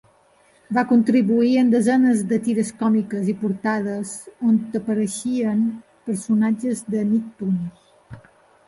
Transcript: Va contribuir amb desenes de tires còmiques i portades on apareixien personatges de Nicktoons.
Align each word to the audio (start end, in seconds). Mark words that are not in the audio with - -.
Va 0.77 0.83
contribuir 0.91 1.51
amb 1.63 1.75
desenes 1.75 2.23
de 2.31 2.39
tires 2.47 2.71
còmiques 2.79 3.29
i 3.35 3.37
portades 3.43 4.17
on 4.51 4.59
apareixien 4.83 5.63
personatges 6.11 6.85
de 6.97 7.07
Nicktoons. 7.15 8.23